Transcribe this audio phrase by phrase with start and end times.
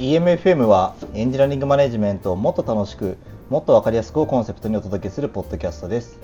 [0.00, 3.18] EMFM はエンジニアリングマネジメントをもっと楽しく
[3.50, 6.18] もっと分かりやすくをコンセプトにお届けするポッドキャストです。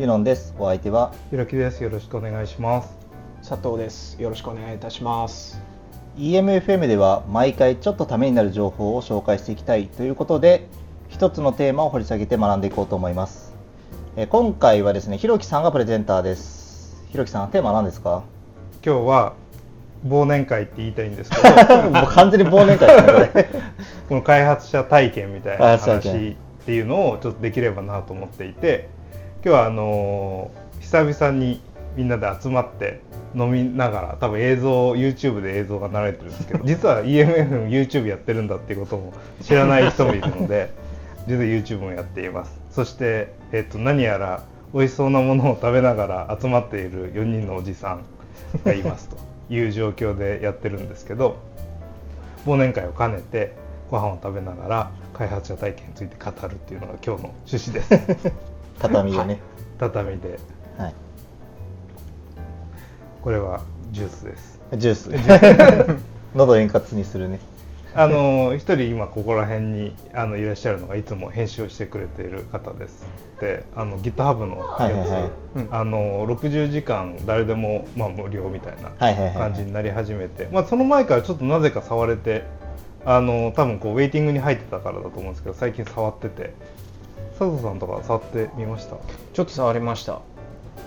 [0.00, 0.52] ユノンです。
[0.58, 1.80] お相手はひろきです。
[1.84, 2.98] よろしくお願いします。
[3.48, 4.20] 佐藤です。
[4.20, 5.60] よろしくお願いいたします。
[6.18, 10.66] EMFM では毎回ちょっとためになる情報を紹介していきたいということで
[11.08, 13.54] 一つのテーマを掘り下げて学んでいこうと思います。
[14.16, 17.06] え今回はですねひろきさんがプレゼンターです。
[17.12, 18.24] ひろきさんテーマは何ですか？
[18.84, 19.34] 今日は
[20.06, 23.50] 忘年会って言いたいんですけど もう完全に忘年会ですね。
[24.08, 28.88] この開発者体験みたいな話っていうのをちょっとできればなと思っていて
[29.44, 31.60] 今日はあのー、久々に
[31.96, 33.00] みんなで集まって
[33.34, 40.70] 飲みながら多分映像 YouTube で映像が流れてるんですけど 実は EMF も YouTube やってるんだっていうことも知らない人もいるので
[41.26, 42.58] 実は YouTube もやっています。
[42.70, 48.02] そして、えっと、何やら美味しそうなものを食べながら集まっている4人のおじさん
[48.64, 51.36] がいますという状況でやってるんですけど
[52.46, 53.54] 忘年会を兼ねて
[53.90, 57.82] ご飯を食べながら開発者体験について語るっていうのが今日の趣旨で
[58.16, 58.32] す。
[58.78, 59.38] 畳でね、はい、
[59.78, 60.38] 畳で、
[60.78, 60.94] はい、
[63.20, 64.60] これはジュースです。
[64.78, 66.00] ジュース。
[66.34, 67.40] 喉円滑にするね
[67.94, 73.06] あの一人今ここら辺にあのいらっしゃるのがいつも編集をしてくれている方です。
[73.40, 75.30] であの GitHub のやつ、はいはいはい、
[75.70, 78.90] あの60時間誰でも、まあ、無料みたいな
[79.32, 82.44] 感じになり始めて、まあ、その前からちょっとなぜか触れて
[83.04, 86.54] あの多分こうウェイティングに入ってたからだと思うんですけど最近触ってて。
[87.38, 88.96] 佐藤さんとか触ってみました？
[89.32, 90.20] ちょっと触りました、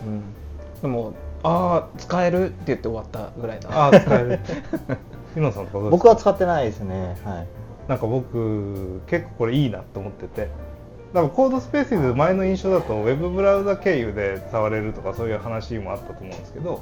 [0.06, 0.22] うん、
[0.84, 4.40] でもああ使えるって言って終わったぐらいなああ使える
[5.34, 7.16] 日野さん僕は使ってないですね。
[7.24, 7.48] はい。
[7.88, 10.50] なんか僕結構これいいなと思ってて。
[11.14, 16.82] だからコードスペースで前の印象だとウェブブラウザ経由で触れるとかそういう話もあったと思うんですけど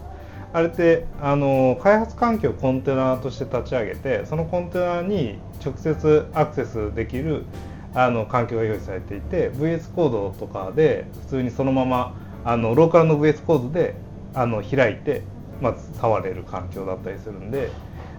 [0.53, 7.43] あれってあの開発環境をコンテナとして立ち上げてそのコンテナに直接アクセスできる
[7.93, 13.95] あの環境が用意されていて VS コードとかで普通にそのままあのローカルの VS コードで
[14.33, 15.23] あの開いて、
[15.61, 17.69] まあ、触れる環境だったりするんで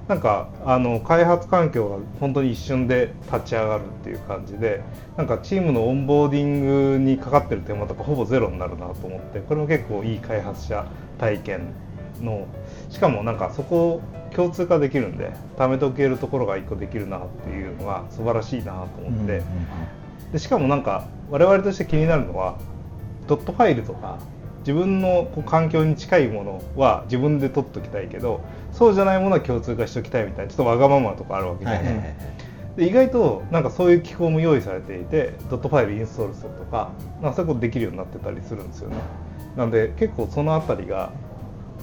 [0.09, 4.83] なんかあの開発環境が本当に一瞬で立ち上がるっていう感じで
[5.17, 10.87] なんかチームのオンボーディングにかかってる手間とかほぼゼロになるなと思ってこれも結構いい開発者
[11.19, 11.73] 体験
[12.21, 12.47] の
[12.91, 14.03] しかもなんかそこを
[14.35, 19.43] 共通化できるんで貯めておけるところが1個できるなっていうのが素晴らしいなと思って、
[20.33, 22.59] でしかもなんか我々として気になるのは
[23.27, 24.19] ドットファイルとか
[24.63, 28.41] 自分のこう環境に近いものは自分で取っときたいけど
[28.73, 32.53] そうじゃないものは共通化しておきたいみたいなちょっとわがままとかあるわけじゃないですか。
[32.77, 36.91] で意外となんかそういう機構も用意されていてドットファイルインストールするとか
[37.21, 38.97] なんかそういうことできるようになってたりするんですよね。
[39.57, 41.13] なんで結構その辺りが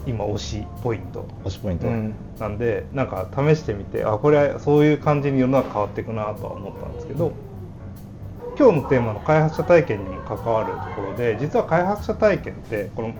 [0.08, 7.34] 今推しポイント推しポイント、うん、なんでなんか試してみてあこれはそういう感じに世の中変わっていくなとは思ったんですけど
[8.60, 13.14] 今日のテーマの開発者体験にも関わるところで実は開発者体験ってこの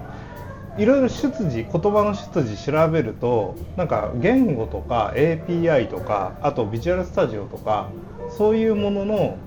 [0.78, 7.90] いろいろ出自言葉の出自調べるとなんか言語とか API とかあとビジュアルスタジオとか
[8.38, 9.38] そういうものの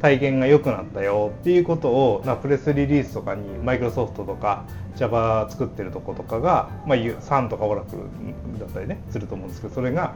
[0.00, 4.64] 体験が良くなったよっていうことをなプレスリリースとかにマイクロソフトとか
[4.96, 10.14] Java 作ってるとことかが、まあ、3とかオラクルだったりねすると思うんですけどそれが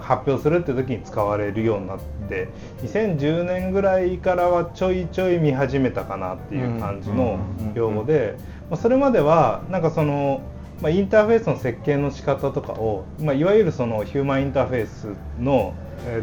[0.00, 1.98] 発表するって時に使われるようになっ
[2.28, 2.48] て
[2.82, 7.38] 2010年ぐらいからはちょいちょい見始めたかなっていう感じの
[7.74, 8.36] 用語で
[8.80, 10.42] それまではなんかその
[10.82, 15.08] まあ、インターフェースの設計の仕方とかを、まあ、いわゆるそのヒューマンインターフェース
[15.40, 15.74] の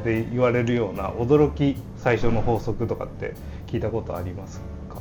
[0.03, 3.33] で言われるような驚き最初の法則とかって
[3.67, 4.59] 聞いたことあります
[4.89, 4.99] か？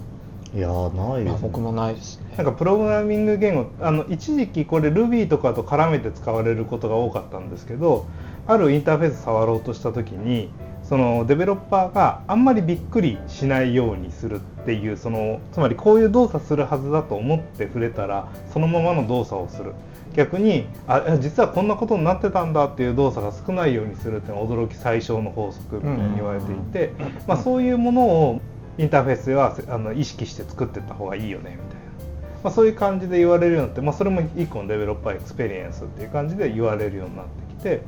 [0.56, 1.24] いやない。
[1.24, 2.34] です、ね、僕もないですね。
[2.36, 8.06] なんかプログラミング言語あの一時期これ Ruby とかと絡めて使われることが多かったんですけど
[8.46, 10.50] あるインターフェース触ろうとした時に
[10.84, 19.74] そのデベロッパーがあんまりびっくりしないようにするっていうそのつまりこういう動作するはずだと思って触れたらそのままの動作をする
[20.14, 26.92] 逆にあ実はこんなことになってたんだっていう動作が少ないようにするっていうのは驚き最小の法則みたいに言われていて、
[27.26, 28.40] まあ、そういうものを
[28.78, 37.82] インターフェースではあの意識して作ってった方がいいよねみたいな、まあ、そういう感じで言われるようになって、まあ、それも一個の developer experience っていう感じで言われるようになってきて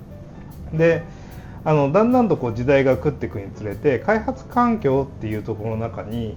[0.72, 1.02] で
[1.66, 6.37] あのだんだんとこう時代が下っていくにつれて開発環境っていうところの中に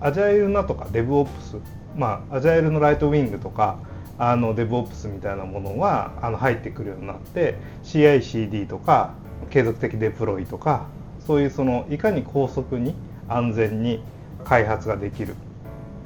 [0.00, 1.56] アジャイルなとかデブオプス
[1.96, 3.80] まあアジャイルのライトウィングとか
[4.18, 9.14] あの DevOps みたいなものがあの入ってくるようになって CI/CD とか
[9.50, 10.86] 継続的デプロイとか
[11.26, 12.94] そういうそのいかに高速に
[13.28, 14.02] 安全に
[14.44, 15.34] 開発ができる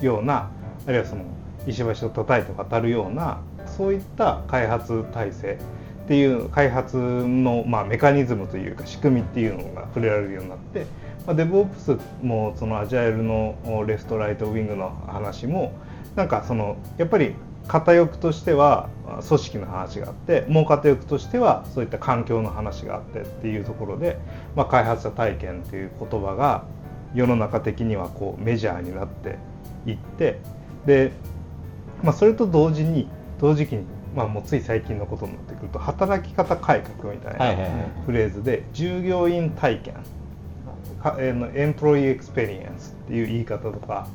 [0.00, 0.50] ような
[0.86, 1.24] あるいはその
[1.66, 5.58] 石橋を叩いて渡るようなそういった開発体制
[6.04, 10.86] っていう開発の、まあ、メカニズムというか仕組みっていうのが触れられるようになって、
[11.26, 15.72] まあ、DevOps もそのアジャイルのレフトライトウィングの話も
[16.16, 17.34] なんかそのやっぱり
[17.68, 18.88] 片翼としては
[19.26, 24.18] 組織の話があってもう片翼としてはそういった環境の話があってっていうところで、
[24.56, 26.64] まあ、開発者体験という言葉が
[27.14, 29.38] 世の中的にはこうメジャーになって
[29.86, 30.40] いって
[30.86, 31.12] で、
[32.02, 33.08] まあ、それと同時に
[33.40, 33.84] 同時期に、
[34.14, 37.64] まあ、もうつい最近のことになってくると働き方改革みたいな
[38.06, 39.94] フレーズで従業員体験
[41.18, 44.06] employee experience っていう言い方とか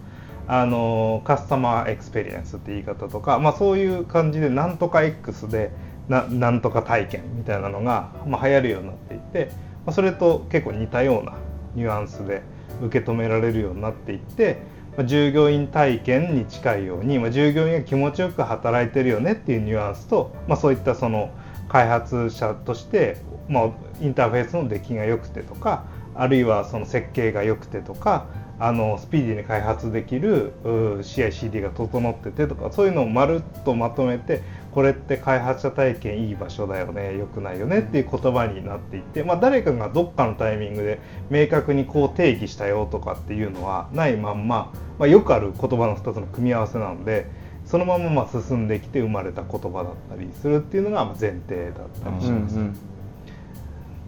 [0.48, 5.72] あの customer experience って言い方とか、まあ、そういう感じでなんとか X で
[6.08, 9.52] ななんとか体験みたいなのが、まあ、流行るようになっていて、
[9.86, 11.34] まあ、それと結構似たような
[11.76, 12.44] ニュアンスで
[12.82, 14.60] 受け止められるようになっていって、
[14.96, 21.30] まあ、従業員体験に近いように、まあ、従業員が気持ちよく働いてるよねっていうニュアンスと、まあ、そういったその
[21.68, 23.18] 開発者として、
[23.50, 23.70] まあ、
[24.00, 25.84] インターフェースの出来が良くてとか
[26.16, 28.26] あるいはその設計が良くてとか
[28.60, 41.00] あのスピーディーに開発できる CICD が整っててとかそういうのをまるっとまとめてこれって開発者体験いい場所だよね良くないよねっていう言葉になっていって、まあ、誰かがどっかのタイミングで
[41.30, 47.28] 明確にこう定義したよとかっていうのはないまんま、まあ、よくある言葉の2つの組み合わせなので
[47.66, 52.56] そのままま進んできて生まれた言葉だったりするっていうのが前提だったりします。
[52.56, 52.97] うんうん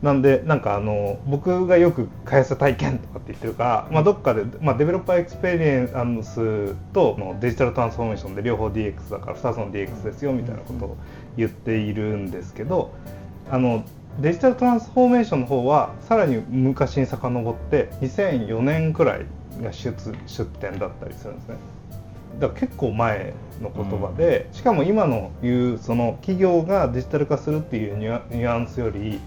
[0.02, 10.98] なんでなんかあの僕がよく開発者体験とかって言ってるから、まあ、どっかで、まあ、 developer experience とのデジタルトランスフォーメーションで両方 DX だから2つの DX ですよみたいなことを
[11.36, 12.94] 言っているんですけど
[13.52, 13.84] あの
[14.22, 19.26] デジタルトランスフォーメーションの方はさらに昔に遡って2004年くらい
[19.62, 19.94] が出
[20.28, 21.56] 出展だったりするんですね。
[22.40, 29.20] だから結構前の言葉で、しかも今の言うその企業がデジタル化するっていうニュアンスより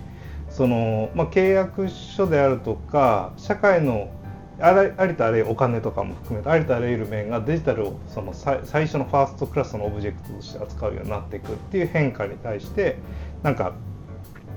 [0.52, 4.10] その、まあ、契約書であるとか社会の
[4.60, 12.98] あらありとあらゆるお金とかも含めてありとあらゆる面がデジタルをその最初のファーストクラスのオブジェクトとして扱うようになっていくっていう変化に対して
[13.42, 13.72] なんか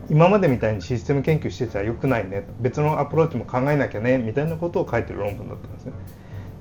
[0.10, 5.94] 今までみたいにシステム研究してちゃよくないね別のアプローチも考えなきゃねみたいなことを書いてる論文だったんですね。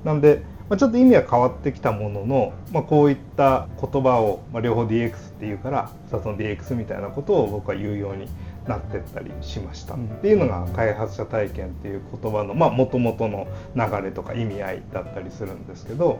[0.04, 8.28] なんで、まあ、ちょっと意味は変わってきたものの、まあ、こういった言葉を、まあ、両方 DX っていうから2つの DX みたいなことを僕は言うように
[8.66, 16.18] なってったりしました、っていうのが開発者体験っていう言葉のもともとの流れとか意味合いだったりするんですけど。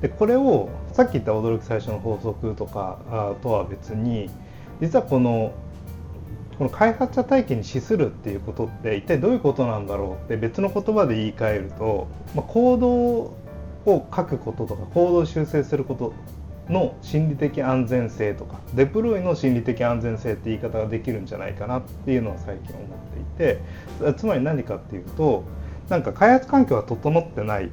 [0.00, 4.30] でこれをさっき言った驚き最初の法則とかとは別に
[4.80, 5.52] 実はこの
[6.60, 13.36] この開発者体験に資するっていうことって一体どういうことなんだろうって別の言葉で言い換えると、まあ、行動を
[13.86, 16.12] 書くこととか行動を修正すること
[16.70, 25.44] の心理的安全性とかデプロイの心理的安全性って言い方ができるんじゃないかなっていうのは最近思っていてつまり何かっていうと
[25.88, 27.70] なんか開発環境が整ってない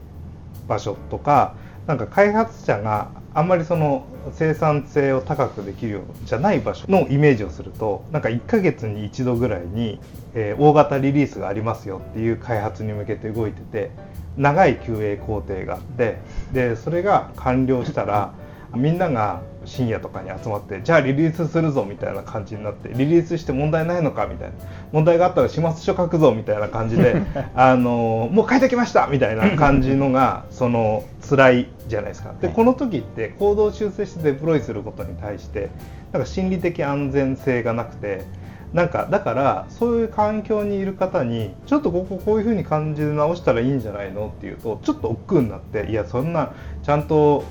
[0.67, 1.55] 場所とか
[1.85, 9.99] なんか開発者があんまりその生産性を高くできるようじゃない場所のイメージをするとなんか1ヶ月に1度ぐらいに、
[10.33, 13.91] えー、大型リリースがありますよっていう開発に向けて動いてて
[14.35, 16.17] 長い QA 工程があって
[16.51, 18.33] でそれが完了したら
[18.75, 24.55] みんなが深夜とかに集まってじゃあリリースするぞみたいな感じになってリリースして問題ないのかみたいな
[24.91, 27.21] 問題があったら始末書書くぞみたいな感じで
[27.55, 32.33] あのもう書いてきましたみたいな感じのが その辛いじゃないですか。
[32.41, 35.69] でこの時って行動修正してデプロイすることに対して
[36.11, 38.23] なんか心理的安全性がなくて
[38.73, 46.51] なんかだからそういう環境にいる方にちょっとこここういうふうに感じで直したらいいんじゃないのっていうとちょっと億劫になっていやそんな
[46.83, 47.43] ちゃんと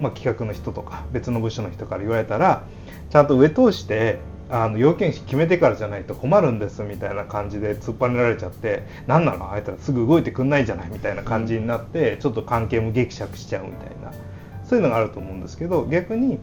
[0.00, 2.64] まあ、企画の人とか別の部署の人から言われたら
[3.10, 9.52] ちゃんと上通してあの要件決めてからじゃないと困るんですみたいな感じで突っ張られちゃって何なの？
[9.52, 14.12] あいたらすぐ動いてくんないじゃないみたいな感じになって、ちょっと関係もぎくしゃくしちゃうみたいな
[14.64, 16.40] そういうのがあると思うんですけど逆に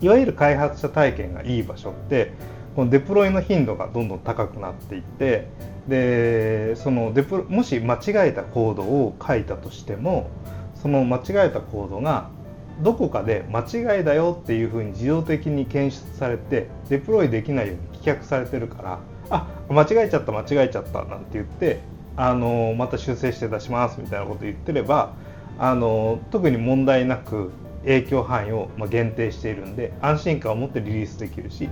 [0.00, 2.32] いわゆる開発者体験がいい場所って
[2.76, 5.48] このデプロイの頻度がどんどん高くなっていって
[5.88, 10.30] でそのデプもし間違えたコードを書いたとしても
[10.76, 12.30] その間違えたコードが
[12.80, 18.98] どこかで間違いだよっていうふうに自動的に検出されてデプロイできないように棄却されてるから
[19.30, 21.80] あ間違えちゃった間違えちゃったなんて言って
[22.16, 25.14] あのまた修正して出しますみたいなこと言ってれば
[25.58, 27.50] あの特に問題なく
[27.82, 31.68] 影響範囲を限定しているんで安心感を持ってリリースできるし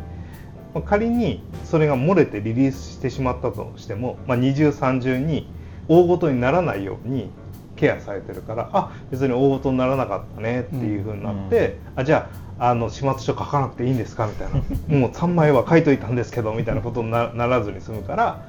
[0.85, 5.49] 仮にそれが漏れてリリースしてしまったとしても、まあ、二重三重に
[5.89, 7.31] 大ごとにならないように
[7.77, 12.29] ケアされてるからあ別に大事にならなかったねっていうふうになって、うん、あじゃ
[12.59, 14.27] あの始末書書かなくていいんですか？
[14.27, 14.55] みたいな。
[14.99, 18.43] もう3枚は書いといたんですけどみたいなことになならずに済むから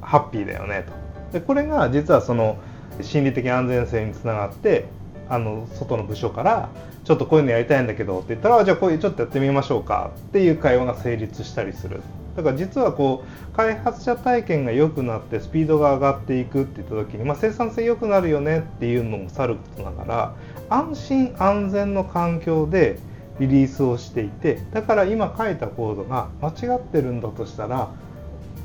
[0.00, 0.84] ハッピーだよね
[1.30, 1.38] と。
[1.38, 2.58] でこれが実はその
[3.00, 4.86] 心理的安全性につながって
[5.28, 6.68] あの外の部署から
[7.04, 12.02] ちょっとこういうのやりたいんだけどって言ったらじゃあこういうちょっとやってみましょうかっていう会話が成立したりする
[12.36, 20.34] だから実はこう開発者体験が良くなってスピードが上がっていくって言った時に、まあ、生産性良くなるよねっていうのもさることながら
[20.68, 22.98] 安心安全の環境で
[23.38, 27.90] リリースをしていてだから今書いたコードが間違ってるんだとしたら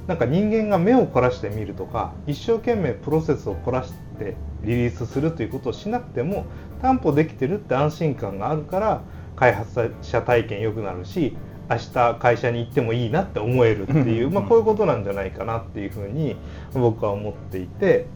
[0.08, 6.46] なんか人間が目を凝らしてみるとか一生懸命プロセスを凝らしてリリースするということをしなくても
[6.82, 9.02] 担保できてるって安心感があるから
[9.36, 11.36] 開発者体験良くなるし
[11.70, 16.36] 明日会社に行ってもいいなって思えるっていう、まあ、こういうことなんじゃないかなっていうふうに
[16.74, 18.08] 僕は思っていて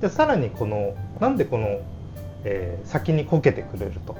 [0.00, 1.80] でさらにこのなんでこの、
[2.44, 4.16] えー、先にこけてくれると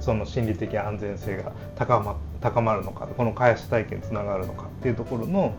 [0.00, 5.54] その心理的安全性が高ま高まるのかこの開発体験につながるのかっていうところの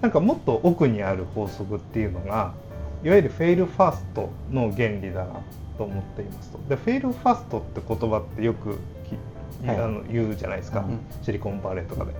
[0.00, 2.52] なんかもっと奥にある法則っていうのが
[3.02, 5.40] いわゆる fail fast の原理だな
[5.76, 6.58] と思っていますと。
[6.68, 8.78] で fail fast って言葉ってよく
[9.66, 12.12] あの言うじゃないですか、うん、シリコンバレーとかで。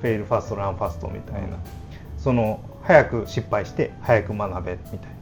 [0.00, 1.56] fail fast learn fast みたいな、うん、
[2.16, 5.18] その早く失敗して早く学べみたいな。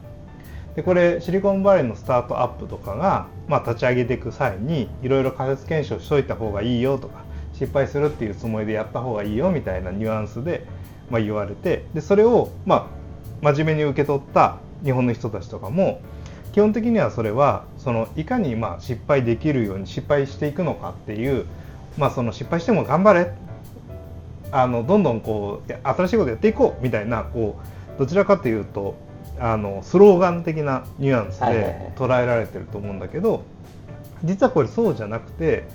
[0.75, 10.67] でこれシリコンバレーのスタートアップとかが、まあ、立ち上げていく際にいろいろ仮説検証しといた方がいいよとか失敗するっていうつもりでやった方がいいよみたいなニュアンスで、
[11.09, 12.91] まあ、言われてでそれを、ま
[13.41, 15.99] あ、真面目に受け取った日本の人たちとかも
[16.51, 21.45] 基本的にはそれはそのいかにまあ失敗できるように失敗していくのかっていう、
[21.97, 23.31] まあ、その失敗しても頑張れ。
[24.51, 27.59] あのどんどんこう新しいことやっていこうみたいなこ
[27.95, 28.95] うどちらかというと
[29.39, 33.43] あのスローガン的なニュアンスで捉えられてると思うんだけど、
[34.23, 35.67] 実はこれそうじゃなくて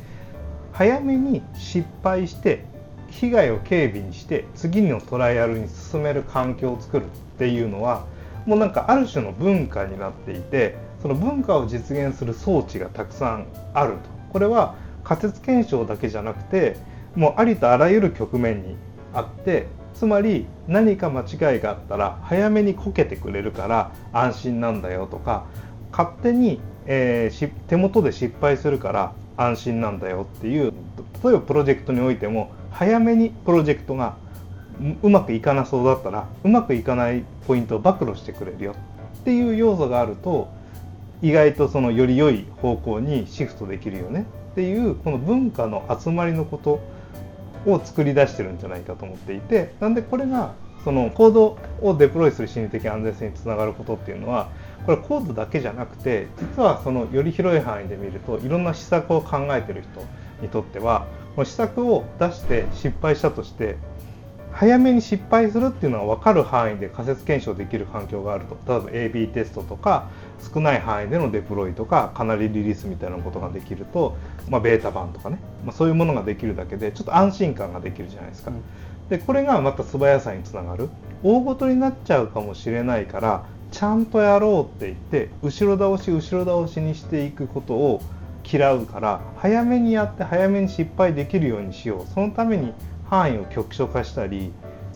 [0.72, 2.64] 早めに失敗して
[3.10, 8.06] 被害を軽微にして次のトライアルに進める環境を作るっていうのは
[8.46, 13.98] もうなんかある種の文化になっていてその文化を実現する装置がたくさんあると。
[14.32, 16.76] これは仮説検証だけじゃなくて
[17.14, 18.76] もうありとあらゆる局面に
[19.12, 25.44] あってつまり何か間違いがあったら早めにこけてくれるから安心なんだよとか
[25.90, 30.72] 勝手に、えー、手元で失敗するから安心なんだよっていう
[31.22, 34.16] 例えばプロジェクトにおいても早めにプロジェクトが
[35.02, 38.74] うまくいかなそうだったらうまくいかないポイントを暴露してくれるよ。
[39.20, 40.48] っていう要素があると
[41.20, 44.26] 意外とそのより良い方向にシフトできるよね。
[44.52, 46.80] っていうこの文化の集まりのこと
[47.66, 50.52] を作り出してるんじゃないかと思っていてなんでこれが
[50.84, 54.48] そのコードをデプロイする心理的安全性につながることっていうのは
[54.84, 60.04] これコードだけじゃなくて実はそのより広い範囲で見るといろんな施策を考えてる人
[60.42, 61.06] にとっては
[61.36, 63.76] この施策を出して失敗したとして
[64.52, 68.82] 早めに失敗するっていうのは分かる範囲で仮説検証できる環境があると。
[68.90, 70.08] 例えば AB テストとか
[70.42, 74.16] 少ない範囲でのデプロイとかかなりリリースみたいなことができると、
[74.48, 78.50] まあ、ベータ版とかね、まあ、そういうものができるだけでちょっと安心感ができるじゃないですか。
[78.50, 78.62] うん、
[79.08, 80.88] でこれがまた素早さにつながる。
[81.22, 88.02] 大ごとになっちゃうかもしれないからちゃんとやろうって言って後ろ倒し後ろ倒しにしていくことを
[88.44, 92.12] 嫌うから早めにやって早めに失敗できるようにしよう。
[92.12, 92.72] そのために
[93.08, 94.52] 範囲を局所化したり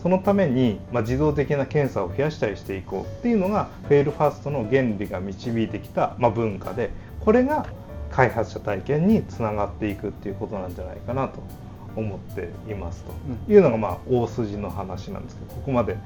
[0.07, 7.65] そのために、まあ、自動的な検査を増やしたりしていこうっていうのがフェイルファーストの原理が導いてきた、まあ、文化でこれが
[8.09, 11.41] 開発者体験につながっていくっていうことなんじゃないかなと
[11.97, 13.51] 思っていますと。
[13.51, 15.97] いうのがまあ大筋の話なんですけどここまで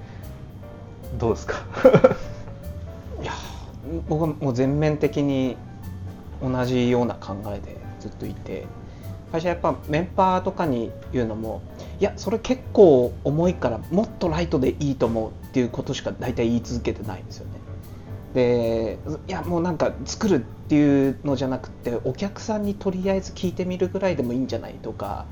[1.19, 1.57] どうですか？
[3.21, 3.33] いや
[4.09, 5.57] 僕はもう全面的に
[6.41, 8.65] 同じような考えでずっといて
[9.31, 11.61] 会社やっぱメンバーとかに言うのも
[12.01, 17.51] いやそれ結構重いからもっとライトでいいと思うっていうことしか大体言い続けてないんですよね。
[18.33, 25.25] でいやもうなんか作るっていうのじゃなくてお客さんにとりあえず聞いてみるぐらいでもいいんじゃないとか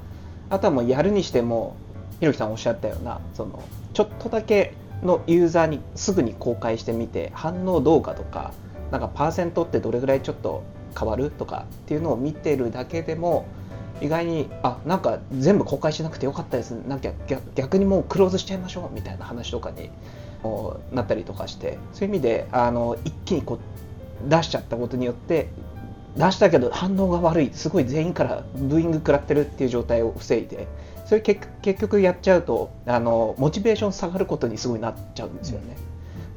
[0.51, 1.75] あとはもうやるにしても
[2.19, 8.53] ひろきさんおっしゃったようなそのちょっとだけのユーザーにすぐに公開してみて反応どうかとか
[8.91, 10.63] なんかパーセントってどれぐらいちょっと
[10.97, 13.47] 変わるとかっていうのを見てるだけでも
[14.01, 16.71] 意外にあなんか全部公開しなくてよかったです。
[16.71, 17.09] なんか
[17.55, 19.89] 逆にもうクローズしちゃいましょうみたいな話とかに
[20.91, 21.77] なったりとかして。
[21.93, 23.59] そういう意味であの一気にこ
[24.25, 25.49] う出しちゃったことによって
[26.17, 27.51] 出したけど反応が悪い。
[27.53, 30.67] すごい全員からブーイング食らってるっていう状態を防いで。
[31.05, 35.75] それ結結局やっちゃうとあのモチベーション下がることにすごいなっちゃうんですよね。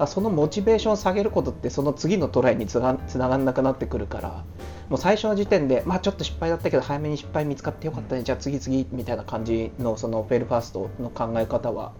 [0.02, 4.44] あそのモチベーションを下げることってその次のトライにつなつながんなくなってくるから。
[4.88, 11.92] もう最初の時点で、まあ、ちょっと失敗だったけど早めに失敗見つかってよかったね、じゃあ次々みたいな感じのそのフェイルファーストの考え方は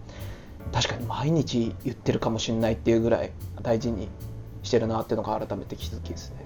[0.71, 3.31] 確かに毎日言ってるかもしれないっていうぐらい
[3.63, 4.09] 大事に
[4.61, 6.45] してるなっていうのが改めて気づきですね。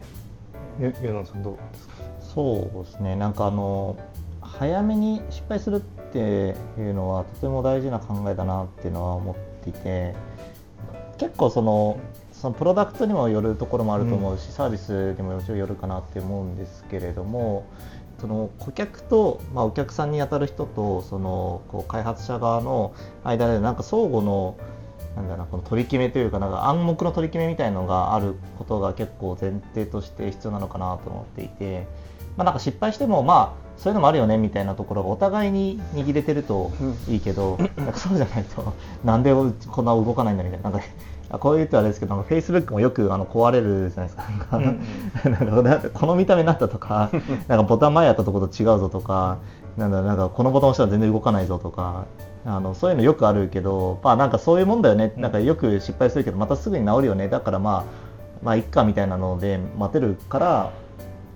[0.80, 1.58] ゆゆなさんどう？
[1.74, 3.18] ですかそうですね。
[3.18, 3.98] なんかあの
[4.40, 9.36] 早めに失敗するっていうのはとても大事な考えだなっていうのは思っ
[9.66, 10.16] ていて
[11.17, 12.00] 結構その
[12.31, 17.65] そのプロダクトにもよるところもあると思うし、サービスにももちろんよるかなって思うんですけれども
[18.19, 22.93] その顧客と、まあ、お客さんに当たる人とそのこう開発者側の
[23.24, 24.55] 間でなんか相互の
[25.15, 31.88] なんだなこの取り決めというかなんか暗黙の取り決めみたいのがあることが結構前提として必要なのかなと思っていて、
[32.38, 36.72] まあ、なんか失敗してもまあそういうのもあるよねみたいなところがお互いに握れてると
[37.08, 40.86] いいけど、なんかそうじゃないとなんでこんな動かないんだみたいななんか
[41.29, 44.24] あこう言うとあれですけど、フェイスブックもよくあの壊れるじゃないですか。
[45.29, 45.39] な
[45.77, 47.12] んかこの見た目になったとか、
[47.48, 49.38] なんかボタン前やったところと違うぞとか、
[49.75, 52.06] なんだなんかこのボタン押したら全然動かないぞとか、
[52.46, 55.12] あのそういうのよくあるけど、まあなんかそういうもんだよね。
[55.17, 57.27] なんかよく失敗するけど、またすぐに治るよね。
[57.27, 57.84] だからまあ
[58.41, 60.72] まあいっかみたいなので待てるから、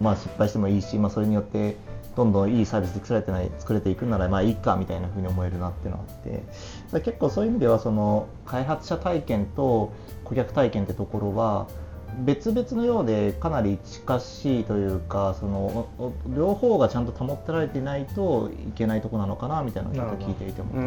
[0.02, 1.78] まあ失敗してもいいし、まあそれによって
[2.16, 9.94] どんどんいいサービス作られてない作れていくならまあいいかみたいなふうに思えるなっていうのがあって結構そういう意味ではその開発者体験と
[10.26, 11.68] 顧客体験ってところは
[12.26, 15.88] 別々のようでかなり近しいというかその
[16.36, 20.74] 両方がちゃんと保ってられていないといけないとこなのかなみたいなのをちょっと聞いていても。
[20.74, 20.82] ま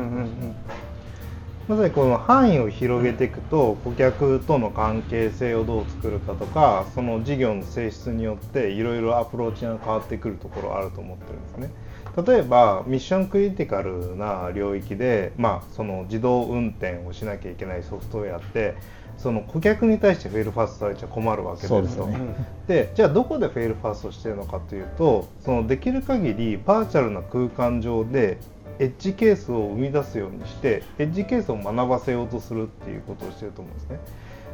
[1.66, 11.70] さにこの範囲を広げていくと顧客との関係性をどう作るかとかその事業の性質によっていろいろアプローチが変わってくるところあると思ってるんですね。
[12.26, 18.74] 例えばミッションクリティカルな領域で、まあ、その自動運転をしなきゃいけないソフトウェアって
[19.16, 22.08] その顧客に対してフェイルファーストされちゃ困るわけですよ。
[22.68, 28.38] で、ね、じゃあどこでフェイルファーストしてるのかというとそのできる限りバーチャルな空間上で
[28.78, 33.98] エッジケースを生み出すようにしてエッジケースを学ばせようとするっていうことをしてると思うんですね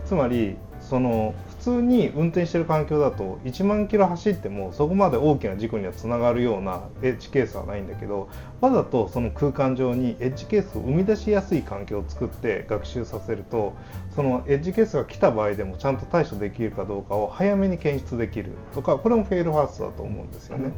[0.04, 8.28] つまりその普通に運転してる環境だと1万キロ走ってもそこまで大きな事故にはつながるようなエッジケースはないんだけど
[8.60, 13.74] わざとその空間上にエッジケースを生み出しやすい環境を作って学習させると
[14.16, 20.72] そのエッジケースが来た場合でもちゃんと対処できるかどうかを早めに検出できるとかこれもフェイルファーストだと思うんですよね。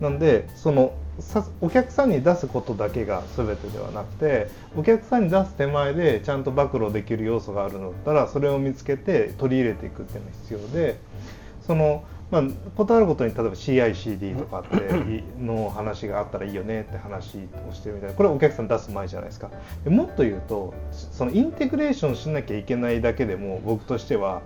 [0.00, 0.94] なんでその
[1.60, 10.98] お客さんに出すことだけが全てではなくてお客さんに出す手前でちゃんと暴露できる要素があるのだったらそれを見つけて取り入れていくっていうのが必要で
[11.66, 12.42] そのまあ、
[12.76, 17.38] ことあることに例えば CICD とかっての話があったらいいよねって話
[17.70, 19.48] をしてるみたいなこれお客さん出す前じゃないですか。
[19.84, 24.42] でもっと言うとそのインテグレーションしなきゃいけないだけでも僕としては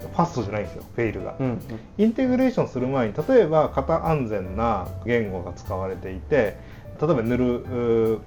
[0.00, 1.60] ファストじゃないんですよフェイルが、うんうん、
[1.98, 6.56] インテグレーションする前に例えば型安全な言語が使われていて
[7.00, 8.20] 例えば塗る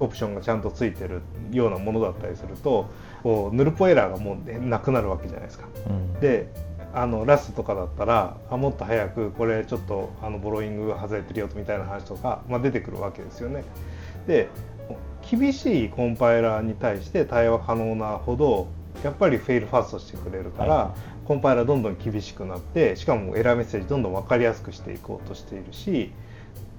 [0.00, 2.88] オプションがちゃんとついてるようなものだったりすると
[3.22, 5.66] こう塗るポエラーがもうなくなるわけじゃないですか。
[5.88, 6.48] うん、で
[6.94, 13.64] あのラストとかだったらあもっと早くこれちょっとあのボローイングが外れてるよみたいな話とか、まあ、出てくるわけですよね。
[14.26, 14.48] で
[15.28, 18.68] 厳しいコンパイラーに対して対話可能なほど
[19.04, 26.10] やっぱりフェイルファーストしてくれるから、はい、コンパイラーどんどん厳しくなってしかもエラーメッセージどんどん分かりやすくしていこうとしているし、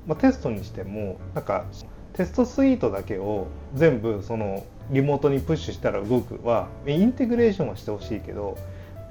[0.08, 1.66] まあ、テストにしてもなんか
[2.14, 8.58] テストスイートだけを全部そのリモートにプッシュしたら動くはインテグレーションはしてほしいけど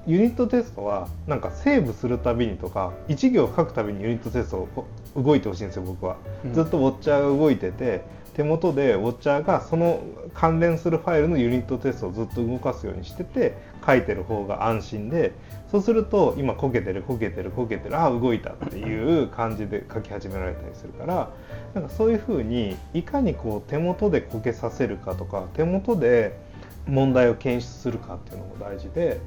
[0.09, 4.67] ユニットテストはなんかセーブするたびにとか1行書くたびにユニットテスト
[5.15, 6.17] 動いてほしいんですよ僕は、
[6.53, 8.03] ずっとウォッチャーが動いてて
[8.39, 10.01] 手元でウォッチャーがその
[10.33, 15.33] 関連するファイルのユニットテストをずっと動かすようにしてて書いてる方が安心で
[15.73, 21.31] そうすると今こけてるこけてるこけてるああ動いたっていう感じで書き始められたりするから
[21.75, 26.39] なんかそういうふうにいかにこう手元でこけさせるかとか手元で
[26.87, 29.19] 問題を検出するかっていうのも大事で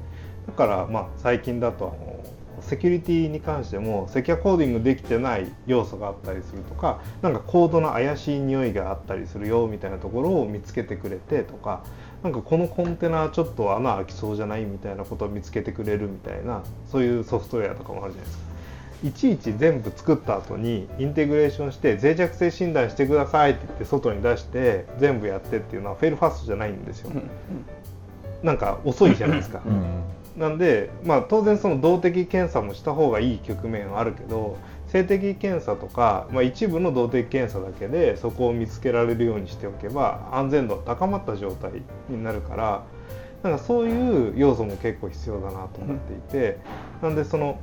[0.46, 2.24] だからまあ最近だとあの
[2.60, 11.84] セキュリティに関しても secure coding できてない要素があったりするとかなんかコードの怪しい匂いがあったりするよみたいなところを見つけてくれてとか
[12.22, 18.52] なんかこのコンテナちょっと穴開きそうじゃないみたいなことを見つけてくれるみたいなそういうソフトウェアとかもあるじゃないですか。
[19.04, 27.10] いちいち全部作った後にインテグレーションして脆弱性診断してくださいって言って外に出して全部やってっていうのは fail fast じゃないんですよ。
[28.44, 29.60] なんか遅いじゃないですか。
[29.66, 30.02] うん
[30.36, 34.56] なんで、まあ、当然その動的検査もした方がいい局面はあるけど
[34.88, 42.84] 性的検査とか、まあ、一部の動的検査だけでそこを見つけられるようにしておけば安全度は高まった状態になるから
[43.42, 46.58] なんかそういう要素も結構必要だなと思っていて、
[47.02, 47.58] なんでその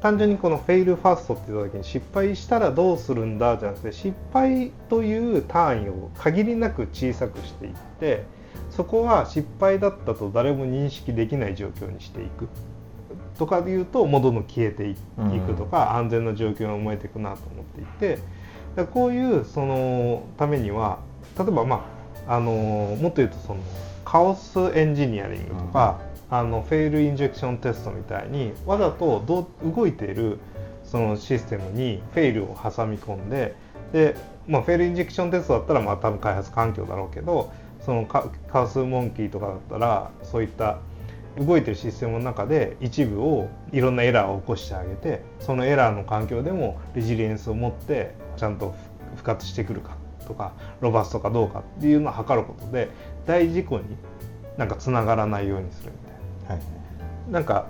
[0.00, 8.24] 単純にこのフェイルファーストって言った時に失敗したらどうするんだじゃなくて失敗という単位を限りなく小さくしていって
[8.78, 12.46] そこは失敗だったと誰も認識できない状況にしていく。
[13.36, 18.18] とかでいうともうどんどん消えていくとか、安全な状況に思えていくなと思っていて
[18.92, 21.00] こういうそのためには
[21.36, 21.86] 例えばま
[22.28, 22.52] ああの
[23.00, 23.60] もっと言うとその
[24.04, 25.98] カオスエンジニアリングとか、
[26.30, 30.38] あのフェイルインジェクションテストみたいにわざとどう動いている
[30.84, 33.56] そのシステムにフェイルを挟み込んで
[33.92, 34.14] で、
[34.46, 40.78] まあ、フェイルインジェクションテストだったらまあ多分開発環境だろうけどそのカカオスモンキーとかだったらそういった
[41.38, 48.74] 動いてるシステムの中で一部をいろんなエラーを起こしてあげてそのエラーの環境でもレジリエンスを持ってちゃんと
[49.16, 52.88] 復活してくるかとかロバストかどうかっていうのを測ることで
[53.26, 53.84] 大事故に
[54.56, 55.98] なんかつながらないようにするみ
[56.48, 56.62] たいな。
[56.62, 56.68] は
[57.28, 57.66] い、なんか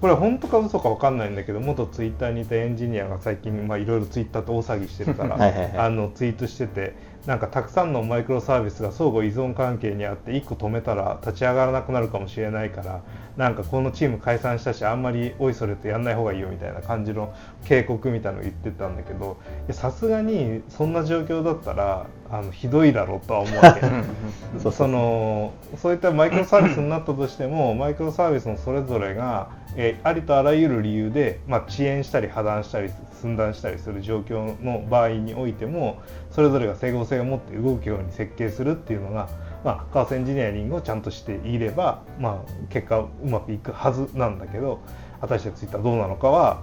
[0.00, 6.94] これは本当か嘘か分かんないんだけど元ツイッターにいたエンジニアが最近いろいろツイッターと大騒ぎしてるからあのツイートしてて
[7.26, 13.02] なんかたくさんのマイクロサービスが相互依存関係にあって1個止めたら立ち上がらなくなるかもしれないから
[13.36, 17.34] なんかこのチーム解散したしあんまりおいそれとやんない方がいいよみたいな感じの
[17.66, 19.36] 警告みたいなのを言ってたんだけど
[19.70, 23.80] さすがにそんな状況だったらあのひどいだろうとは思うわけ
[24.58, 39.28] そそのそういったマイクロサービスになったとしてもマイクロサービスのそれぞれが、えー、ありとあらゆる理由で、まあ、遅延したり破断したり寸断したりする状況の場合においてもそれぞれが整合性を持って動くように設計するっていうのが
[39.64, 44.80] まあ、カースエンジニアリングをちゃんとしていれば、まあ、結果うまくいくはずなんだけど
[45.20, 46.62] 果たしてツイッターどうなのかは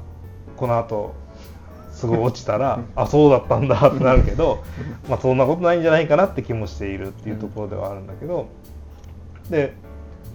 [0.56, 1.13] この後
[1.91, 4.63] すごい落ちたら あそうだったんだってなるけど、
[5.08, 8.48] まあ、そんなことないんじゃないかなって気もしているっていうところではあるんだけど
[9.50, 9.74] で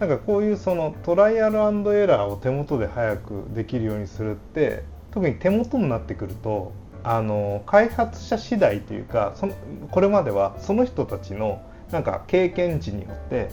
[0.02, 1.58] なんかこういうそのトライアル
[1.96, 6.72] エラーを手元で早くできるようにするって特に手元になってくると
[7.04, 9.54] あの開発者次第というかその
[9.92, 11.62] これまではその人たちの
[11.92, 13.50] なんか経験値によって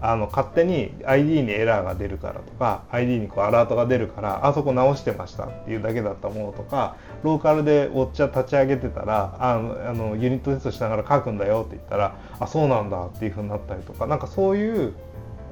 [0.00, 14.94] あの勝手に ID にエラーが出るからとか ID にこうアラートが出るからあそこ直してましたっていうだけだったものとかローカルでおっちゃ立ち上げてたらあのあのユニットテストしながら書くんだよって言ったらあそうなんだっていうふうになったりとかなんかそういう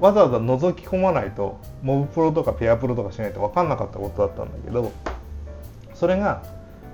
[0.01, 4.91] わざわざ覗き込まないとモブプロとかペアプロとかしないと分かんなかったことだったんだけど
[5.93, 6.43] それが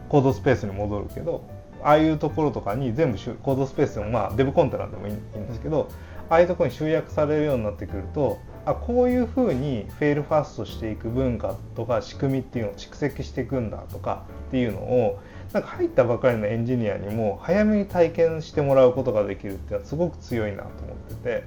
[0.09, 1.47] コードスペースに戻るけど
[1.81, 5.89] ああいうところとかに全部コードスペースでもまあデブコンテナでもいいんですけど
[6.29, 15.21] ああいうところに集約されるようになってくるとあこういうふうにフェイルファーストしていく文化とか仕組みっていうのを蓄積していくんだとかっていうのを
[15.53, 21.43] なんか入ったばかりのエンジニアにも早めに体験してもらうことができるっていうのはすごく強いなと思ってて、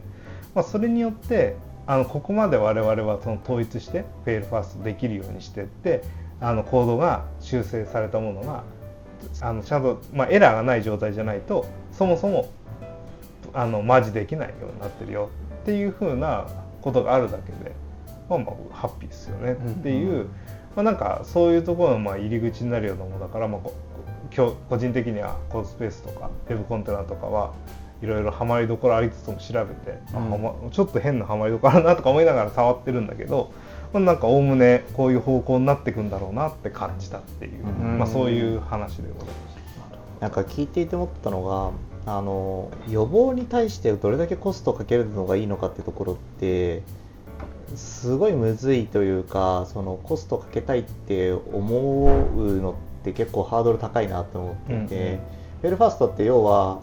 [0.54, 6.02] まあ、それによってあのここまで我々はその統一してフェイルファーストできるようにしてって
[6.40, 8.64] あのコードが修正されたものが
[9.40, 12.50] あのちゃんと、まあ、エラーがない状態じゃないとそもそも
[13.52, 15.30] あのマージできないようになってるよ。
[15.62, 16.46] っていうふうな
[16.80, 17.72] ことがあるだけで、
[18.28, 19.52] まあ、まあハッピーですよね。
[19.52, 20.26] っていう、うんうん、
[20.76, 23.60] まあ、なんかそういうところのまあ入り口になるようなものだから、まあ、
[24.68, 27.52] 個人的にはコードスペースとかウェブコンテナとかは
[28.02, 33.52] いろいろハマりどころありつつも調べて、うん、ちょっと変なハマりどころあるなとか思いながら触ってるんだけど
[33.92, 39.60] なんかおおむねこういう方向になっていくんだろうなって感じたっていう、まあ、そういう話でございました。
[40.20, 41.72] なんか聞いていて思ったのが
[42.06, 46.82] あの予防に対してどれだけコストをかけるのがいいのかってところって
[47.74, 52.04] すごいむずいというかそのコストかけたいって思
[52.36, 55.20] うのって結構ハードル高いなと思っていて、うんうん、
[55.62, 56.80] ベルファストって要は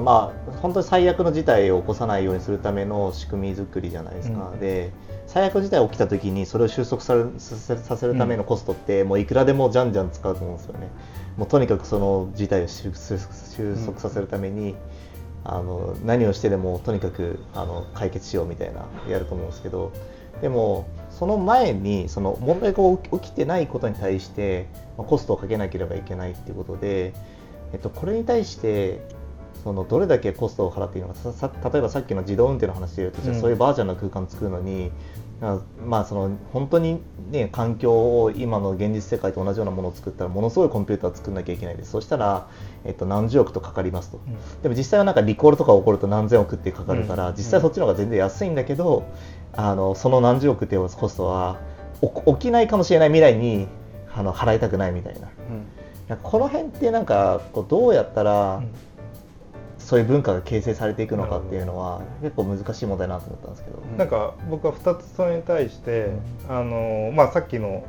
[0.00, 4.92] まあ本当に最悪の事態を起こさないようにするための仕組み作りじゃないですか、うん、で
[5.26, 10.88] 最悪事態起きた時にそれを収束させさせるためのコストって、もういくらでもじゃんじゃん使うと思うんですよね。
[11.36, 14.74] もうとにかくその事態を収束させるために、
[15.44, 19.92] あの何をしてでもとにかくあの解決しようみたいなやると思うんですけど。
[20.40, 22.82] でもその前にその問題が
[23.18, 27.12] 起きてないことに対してコストをかけなければいけないっていうことで、
[27.72, 29.02] えっと、これに対して
[29.62, 31.70] そのどれだけコストを払っていいのか。
[31.70, 34.90] 例えばさっきの自動運転の話でいうと、うん、そういうバーチャルな空間を作るのに
[35.86, 41.90] まあその本当にね環境を今の現実世界と同じようなものを作ったらものすごいコンピューターを作んなきゃいけないです。
[41.90, 42.48] そしたら、
[42.84, 49.04] えっと、何十億とかかりますと、うん、でも実際はなんかリコールとか起こると何千億ってかかるから、うん、実際そっちの方が全然安いんだけど、
[49.52, 51.58] あのその何十億っていうコストは
[52.00, 53.66] 起きないかもしれない未来に
[54.14, 55.16] あの払いたくないみたい
[56.08, 58.62] な、この辺ってなんかこうどうやったら、
[59.84, 66.10] そういう文化が形成されていくのかっていうのは結構難しい問題だなと思ったんですけど、なんか僕は2つそれに対して、
[66.48, 67.84] あのまあ、さっきの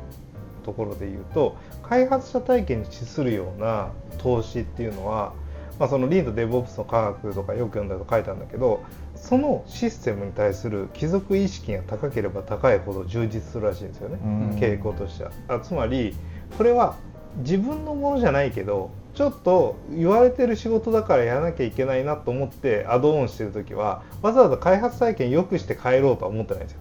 [0.64, 5.34] ところで言うと開発者体験に資するような投資っていうのは、
[5.78, 8.82] まあ、そのリードデブオプスの科学とかよく読んだと書いてあるんだけど
[9.14, 14.50] そのシステムに対する貴族意識が高ければ高いほど充実するらしいんですよね、うん。
[14.58, 15.30] 傾向としては。
[15.48, 16.16] あつまり
[16.56, 16.96] これは
[17.38, 26.78] 自分のものじゃないけどちょっと言われてる仕事だからやらなきゃいけないなと思ってアドオンしてる時はわざわざ開発体験良くして帰ろうとは思ってないんですよ。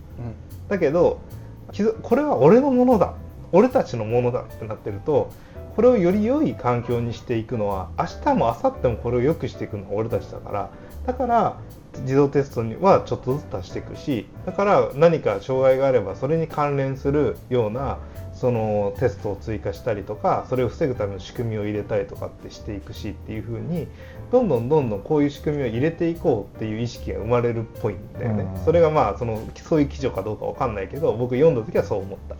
[0.67, 1.19] だけど
[2.01, 3.13] これは俺のものだ。
[3.51, 5.31] 俺たちのものだってなってると
[5.75, 10.69] これをより良い環境にしていくのは明日も明後日もこれを良くしていくのは俺たちだから。
[11.05, 11.57] だから
[11.99, 17.97] 自動テストにはちょっとずつ足していくしだから何か障害があればそれに関連するような
[18.43, 23.87] そのテストを追加したりとかそれを防ぐための仕組みを入れたりとかってしていくしっていう風に
[24.33, 28.43] どんどんどんどんこういう仕組みを入れていこうっていう意識が生まれるっぽいんだよね。
[28.43, 28.65] うん。
[28.65, 32.35] それがまあそのそういう記事かどうかわかんないけど僕読んだ時はそう思った。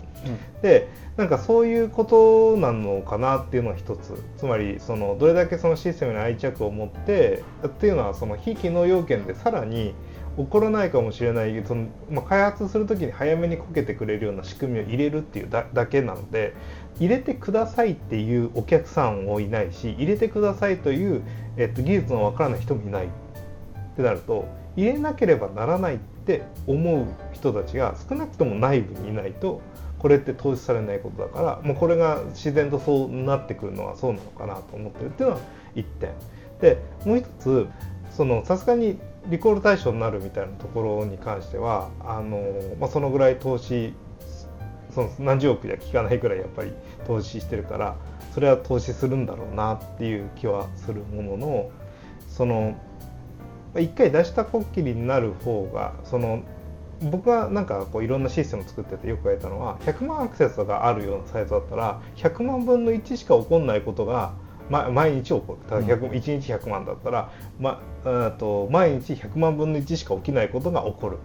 [0.62, 4.22] でなんかそういうことなのかなっていうのは一つ。
[4.36, 9.96] つまりそのどれだけそのシステムに愛着を持ってっていうのはその非機能要件でさらに
[10.38, 16.54] 起こらないかもしれないその、まあ、開発する時に早めにこけてくれるような仕組みを入れるっていうだけなので
[17.00, 21.24] 入れてくださいっていうお客さんもいないし入れてくださいという、
[21.58, 23.10] えっと、技術のわからない人もいないっ
[23.96, 29.62] てなると入れなければならないって思う人たちが少なくとも内部にいないと
[30.00, 35.42] これって投資されないことだからもうこれが自然とそうなってくるのはそうなのかなと思ってるっていうのは
[35.76, 36.10] 1点。
[36.60, 37.68] でもう一つ
[38.12, 42.42] そのさすがにリコール対象になるみたいなところに関してはあの、
[42.80, 43.94] まあ、そのぐらい投資
[44.94, 46.72] その何十億じゃ効かないぐらいやっぱり
[47.08, 47.96] 投資してるから
[48.34, 51.72] それは投資するんだろうなっていう気はするものの
[52.28, 52.76] その
[53.80, 56.44] 一回出したこっきりになる方がその
[57.02, 64.34] 僕はなんかこういろんなシステムを作っててよく言われたのは100万アクセスがあるようなサイトだったら100万分の1しか起こんないことが
[64.70, 65.70] ま毎日起こる。
[65.70, 71.18] ただ100 1日100万だったら、ま、あと毎日100万分の1しか起きないことが起こる。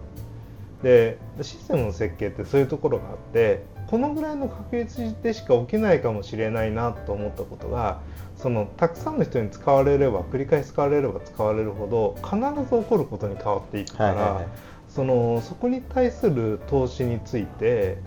[0.83, 7.99] でシステムの設計ってそういうところがあってこのぐらいの確率でしか起きないかもしれないなと思ったことが
[8.37, 14.45] そのたくさんの人に使われれば繰り返し使われれば使われるほど必ず起こることに変わっていくから、
[14.87, 17.97] そのそこに対する投資について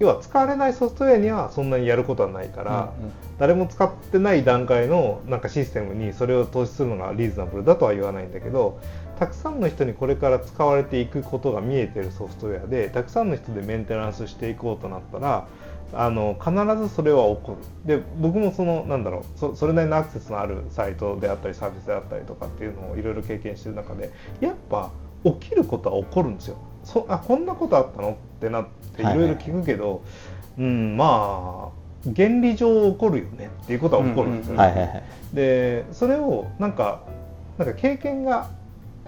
[0.00, 2.92] 要は使われないソフトウェアにはそんなにやることはないから、
[3.38, 8.80] 誰も使ってない段階のなんかシステムにそれを投資するのがリーズナブルだとは言わないんだけど
[9.18, 15.46] たくさんの人にこれから使われていくことが見えてるソフトウェアでたくさんの人でメンテナンスしていこうとなったら
[15.92, 17.98] あの必ずそれは起こる。
[17.98, 24.10] で僕もそのなんだろうそそれなりのアクセスのあるサイトであったりサービスであったりとかっていうのをいろいろ経験してる中で
[24.40, 24.90] やっぱ
[25.24, 28.12] 起きることは起こるんですよそあこんなことあったの？
[28.12, 28.66] ってなっ
[28.96, 30.02] ていろいろ聞くけど、
[30.58, 34.58] うんまあ原理上起こるよねっていうことは起こるんですよね。
[34.58, 35.04] はいはいはい。
[35.34, 37.02] でそれをなんか
[37.58, 38.48] なんか経験が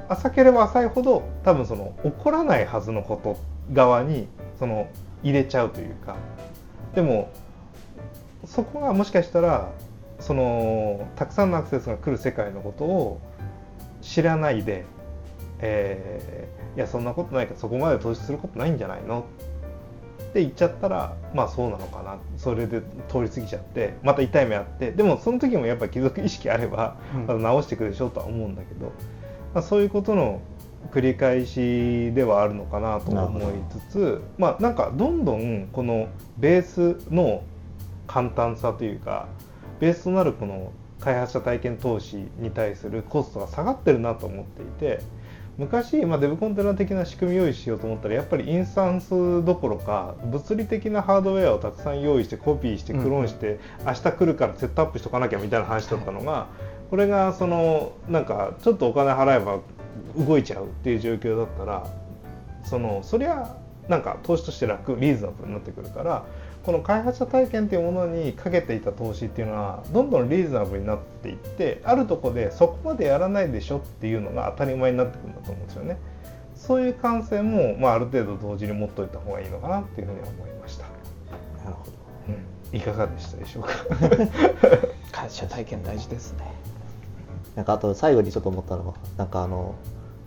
[0.08, 3.38] 浅ければ浅いほど多分その起こらないはずのこと
[3.72, 4.88] 側にその
[5.22, 6.16] 入れちゃうというか。
[6.94, 7.30] でも
[8.44, 9.70] そこがもしかしたら
[10.20, 13.20] そのたくさんのアクセスが来る世界のことを
[14.02, 14.85] 知らないで、
[15.61, 19.20] えーいやそんなことないからそこまで投資することないんじゃないの？
[19.20, 22.16] って言っちゃったらまあそうなのかな。
[22.38, 24.92] それで通り過ぎちゃってまた痛い目あって。
[24.92, 27.20] でもその時もやっぱり貴族意識あればうん。
[27.26, 28.92] また直していくでしょうとは思うんだけど、
[29.54, 30.40] まあ、そういうことの
[30.90, 36.08] 繰り返しではあるのかなと思いつつまあなんかどんどんこの
[36.38, 37.44] ベースの
[38.06, 39.28] 簡単さというか
[39.78, 45.02] ベースとなるこの開発者体験投資に対するコストが下がってるなと思っていて
[45.59, 56.47] 昔、まあ、デブコンテナ的な仕組み用意しようと思ったらやっぱりインスタンスどころか物理的なハードウェアをたくさん用意してコピーしてクローンして、明日来るからセットアップしとかなきゃみたいな話だったのが、
[56.91, 59.61] これがそのなんかちょっとお金払えば
[60.17, 61.87] 動いちゃうっていう状況だったら
[62.65, 63.57] そのそりゃ
[63.88, 66.25] なんか投資として楽リーズナブルになってくるから
[66.64, 75.98] この開発者体験っていうものにかけていた投資っていうのはどんどんリーズナブルになっていってあるとこでそこまでやらないでしょっていうのが当たり前になってくるんだと思うんですよね。
[76.55, 80.85] そういう感性も、まあ、ある程度同時に持っといた方がいいのかなっていうふうには思いました。
[81.64, 81.92] なるほど
[82.72, 83.70] うん、いかがでしたでしょうか？
[85.11, 86.44] 会社体験大事ですね
[87.57, 89.75] なんかあと最後にちょっと思ったのはなんかあの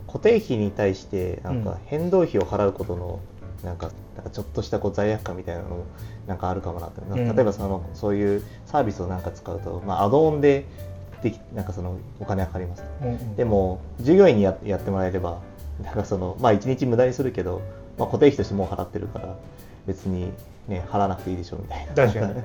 [0.06, 3.20] 固定費に対してなんうんか変動費を払うことのなんか
[3.64, 3.90] なんか
[4.32, 5.84] ちょっとしたこう罪悪感みたいなのも
[6.26, 7.36] なんかあるかもなって、うん。
[7.36, 10.66] 例えばそのそういうサービスをなんか使うと、まあ、アドオンで
[11.22, 12.82] できなんかそのお金がかかります。
[12.82, 13.36] とうんうん。
[13.36, 15.40] でも従業員にややってもらえれば
[15.82, 17.62] なんかそのまあ1日無駄にするけど、
[17.98, 19.36] まあ、固定費としてもう払ってるから
[19.86, 20.32] 別に
[20.68, 21.94] ね払わなくていいでしょみたいな。
[21.94, 22.42] 確かに。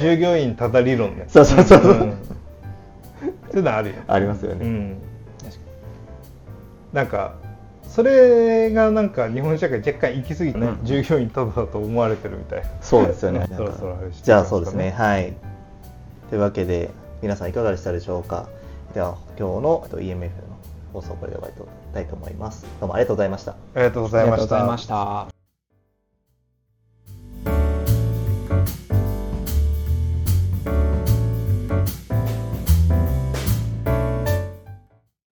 [0.00, 1.26] 従業員ただ理論ね。
[1.30, 1.92] そうそうそうそう。
[1.94, 2.16] ん。
[3.50, 3.94] そういうのあるよ。
[4.06, 4.96] ありますよね、うん。
[5.42, 5.58] 確か
[6.92, 7.34] なんか
[7.96, 13.46] それがなんか日本社会若干行き過ぎてね、うん従業員ただだと思われてるみたいなそうですよね。
[13.56, 14.90] そろそろじゃあそうですね。
[14.90, 15.32] はい。
[16.28, 16.90] というわけで
[17.22, 18.48] 皆さんいかがでしたでしょうか？
[18.92, 20.30] では今日のえっと EMF の
[20.92, 22.66] 放送これで終わりたいと思います。
[22.80, 23.52] どうもありがとうございました。
[23.52, 25.35] ありがとうございました